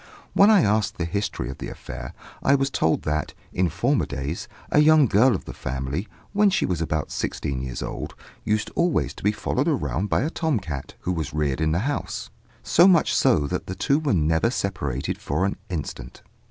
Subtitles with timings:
[0.33, 4.47] When I asked the history of the affair, I was told that, in former days,
[4.71, 9.13] a young girl of the family, when she was about sixteen years old, used always
[9.13, 12.31] to be followed about by a tom cat, who was reared in the house,
[12.63, 16.23] so much so that the two were never separated for an instant.